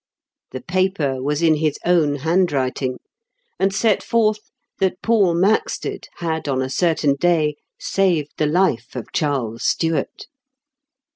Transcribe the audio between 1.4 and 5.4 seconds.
in his own handwriting, and set forth that Paul